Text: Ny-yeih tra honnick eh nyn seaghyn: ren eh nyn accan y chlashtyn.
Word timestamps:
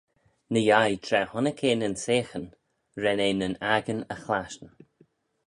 Ny-yeih 0.53 0.97
tra 1.05 1.21
honnick 1.31 1.59
eh 1.69 1.77
nyn 1.77 1.95
seaghyn: 2.03 2.47
ren 3.01 3.23
eh 3.27 3.33
nyn 3.35 3.59
accan 3.75 4.01
y 4.13 4.15
chlashtyn. 4.23 4.73